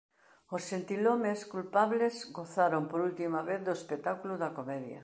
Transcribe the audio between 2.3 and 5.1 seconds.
gozaran por última vez do espectáculo da comedia.